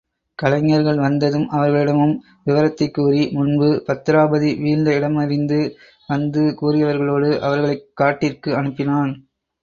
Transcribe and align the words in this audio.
கலைஞர்கள் 0.39 0.99
வந்ததும் 0.99 1.43
அவர்களிடமும் 1.49 2.13
விவரத்தைகூறி 2.45 3.31
முன்பு 3.31 3.83
பத்திராபதி 3.87 4.49
வீழ்ந்த 4.61 4.99
இடமறிந்து 4.99 5.59
வந்து 6.09 6.55
கூறியவர்களோடு 6.61 7.39
அவர்களைக் 7.39 7.85
காட்டிற்கு 7.93 8.51
அனுப்பினான். 8.61 9.13